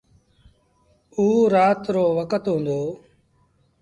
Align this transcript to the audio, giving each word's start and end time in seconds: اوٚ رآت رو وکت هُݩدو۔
اوٚ 1.15 1.39
رآت 1.53 1.81
رو 1.93 2.05
وکت 2.17 2.43
هُݩدو۔ 2.51 2.81